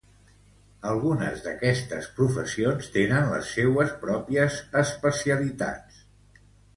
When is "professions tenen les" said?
2.19-3.51